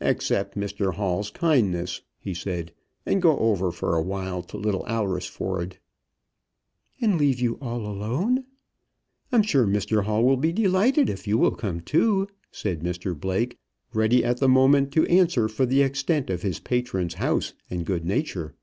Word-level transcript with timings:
"Accept 0.00 0.56
Mr 0.56 0.94
Hall's 0.94 1.28
kindness," 1.30 2.00
he 2.18 2.32
said, 2.32 2.72
"and 3.04 3.20
go 3.20 3.36
over 3.38 3.70
for 3.70 3.94
a 3.94 4.00
while 4.00 4.40
to 4.44 4.56
Little 4.56 4.86
Alresford." 4.88 5.76
"And 6.98 7.18
leave 7.18 7.38
you 7.38 7.58
all 7.60 7.84
alone?" 7.86 8.44
"I'm 9.30 9.42
sure 9.42 9.66
Mr 9.66 10.04
Hall 10.04 10.24
will 10.24 10.38
be 10.38 10.50
delighted 10.50 11.10
if 11.10 11.26
you 11.28 11.36
will 11.36 11.54
come 11.56 11.80
too," 11.80 12.26
said 12.50 12.80
Mr 12.80 13.14
Blake, 13.14 13.58
ready 13.92 14.24
at 14.24 14.38
the 14.38 14.48
moment 14.48 14.92
to 14.92 15.04
answer 15.08 15.46
for 15.46 15.66
the 15.66 15.82
extent 15.82 16.30
of 16.30 16.40
his 16.40 16.58
patron's 16.58 17.12
house 17.20 17.52
and 17.68 17.84
good 17.84 18.06
nature. 18.06 18.54